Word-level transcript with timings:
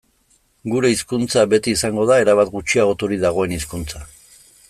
Gure 0.75 0.89
hizkuntza 0.93 1.43
beti 1.51 1.75
izango 1.77 2.07
da 2.13 2.17
erabat 2.23 2.51
gutxiagoturik 2.55 3.23
dagoen 3.27 3.57
hizkuntza. 3.57 4.05